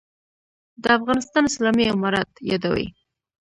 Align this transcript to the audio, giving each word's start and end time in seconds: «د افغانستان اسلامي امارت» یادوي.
«د 0.81 0.83
افغانستان 0.97 1.43
اسلامي 1.47 1.85
امارت» 1.95 2.29
یادوي. 2.49 2.87